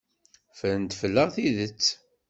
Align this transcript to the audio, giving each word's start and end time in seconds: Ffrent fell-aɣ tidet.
Ffrent 0.51 0.91
fell-aɣ 0.99 1.29
tidet. 1.35 1.85